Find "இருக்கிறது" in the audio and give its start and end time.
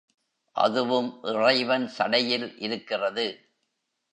2.59-3.27